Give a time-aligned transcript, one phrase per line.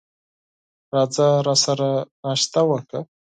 [0.95, 1.89] راځه راسره
[2.23, 2.99] ناشته وکړه!